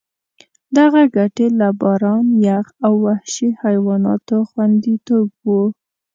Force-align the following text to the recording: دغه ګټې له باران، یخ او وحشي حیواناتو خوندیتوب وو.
دغه 0.77 1.01
ګټې 1.15 1.47
له 1.59 1.69
باران، 1.81 2.25
یخ 2.47 2.65
او 2.85 2.93
وحشي 3.05 3.49
حیواناتو 3.61 4.37
خوندیتوب 4.49 5.27
وو. 5.47 5.63